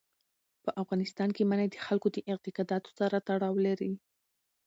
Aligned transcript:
په 0.63 0.71
افغانستان 0.81 1.29
کې 1.35 1.43
منی 1.49 1.67
د 1.69 1.75
خلکو 1.85 2.07
د 2.15 2.17
اعتقاداتو 2.31 2.89
سره 2.99 3.17
تړاو 3.27 3.55
لري. 3.67 3.93